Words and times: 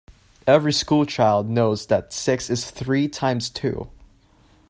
Every 0.47 0.73
school 0.73 1.05
child 1.05 1.47
knows 1.47 1.85
that 1.85 2.11
six 2.11 2.49
is 2.49 2.71
three 2.71 3.07
times 3.07 3.51
two 3.51 3.91